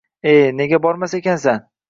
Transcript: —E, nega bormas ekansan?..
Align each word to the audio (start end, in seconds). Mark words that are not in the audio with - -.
—E, 0.31 0.33
nega 0.61 0.81
bormas 0.87 1.15
ekansan?.. 1.21 1.63